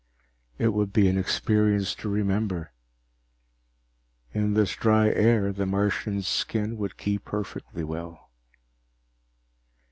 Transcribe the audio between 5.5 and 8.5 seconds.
the Martian's skin would keep perfectly well.